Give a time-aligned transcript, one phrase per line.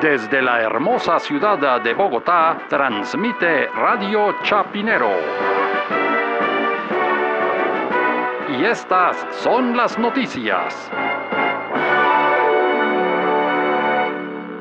[0.00, 5.10] Desde la hermosa ciudad de Bogotá, transmite Radio Chapinero.
[8.50, 10.90] Y estas son las noticias.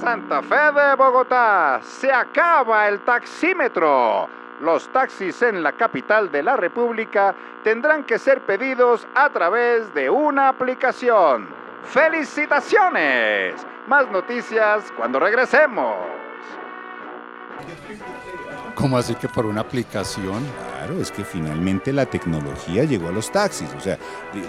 [0.00, 4.30] Santa Fe de Bogotá, se acaba el taxímetro.
[4.62, 10.08] Los taxis en la capital de la República tendrán que ser pedidos a través de
[10.08, 11.46] una aplicación.
[11.82, 13.66] ¡Felicitaciones!
[13.88, 15.94] Más noticias cuando regresemos.
[18.74, 20.44] ¿Cómo así que por una aplicación?
[20.76, 23.68] Claro, es que finalmente la tecnología llegó a los taxis.
[23.76, 23.98] O sea,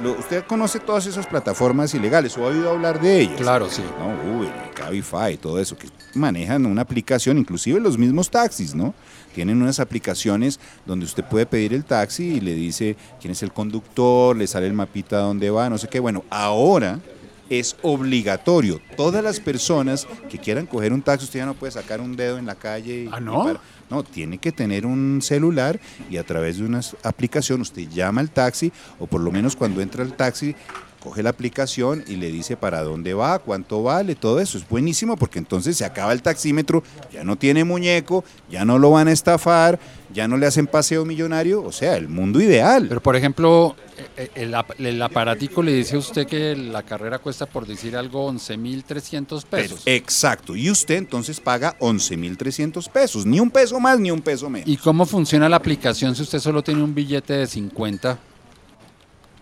[0.03, 3.37] lo- usted conoce todas esas plataformas ilegales o ha oído hablar de ellas.
[3.41, 3.83] Claro, sí.
[3.97, 4.37] ¿no?
[4.37, 8.93] Uber, Cabify, todo eso, que manejan una aplicación, inclusive los mismos taxis, ¿no?
[9.33, 13.51] Tienen unas aplicaciones donde usted puede pedir el taxi y le dice quién es el
[13.51, 15.99] conductor, le sale el mapita a dónde va, no sé qué.
[15.99, 16.99] Bueno, ahora
[17.49, 18.81] es obligatorio.
[18.97, 22.37] Todas las personas que quieran coger un taxi, usted ya no puede sacar un dedo
[22.37, 23.03] en la calle.
[23.05, 23.51] y- ¿Ah, no?
[23.51, 23.57] y
[23.89, 25.79] no, tiene que tener un celular
[26.11, 29.81] y a través de una aplicación usted llama al taxi o por lo menos cuando
[29.81, 30.55] entra al taxi
[30.99, 34.57] coge la aplicación y le dice para dónde va, cuánto vale, todo eso.
[34.57, 38.91] Es buenísimo porque entonces se acaba el taxímetro, ya no tiene muñeco, ya no lo
[38.91, 39.79] van a estafar,
[40.13, 42.87] ya no le hacen paseo millonario, o sea, el mundo ideal.
[42.89, 43.75] Pero por ejemplo,
[44.17, 47.95] eh, el, ap- el aparatico le dice a usted que la carrera cuesta, por decir
[47.95, 49.81] algo, 11.300 pesos.
[49.85, 54.67] Exacto, y usted entonces paga 11.300 pesos, ni un peso más ni un peso menos.
[54.67, 58.17] ¿Y cómo funciona la aplicación si usted solo tiene un billete de 50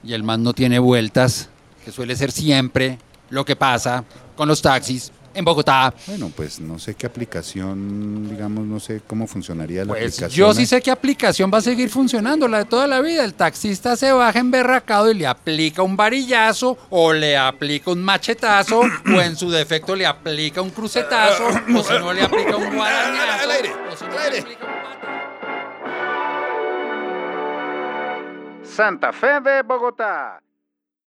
[0.03, 1.49] y el man no tiene vueltas?
[1.83, 2.97] Que suele ser siempre
[3.29, 4.03] lo que pasa
[4.35, 5.93] con los taxis en Bogotá.
[6.07, 10.31] Bueno, pues no sé qué aplicación, digamos, no sé cómo funcionaría la Pues aplicación.
[10.31, 13.23] yo sí sé qué aplicación va a seguir funcionando, la de toda la vida.
[13.23, 18.79] El taxista se baja emberracado y le aplica un varillazo o le aplica un machetazo
[18.81, 23.47] o en su defecto le aplica un crucetazo o si no le aplica un guarañazo
[23.91, 24.76] o si no le aplica un
[28.67, 30.41] Santa Fe de Bogotá,